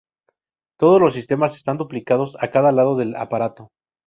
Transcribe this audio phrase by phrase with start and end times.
[0.79, 3.69] Todos los sistemas están duplicados a cada lado del aparato.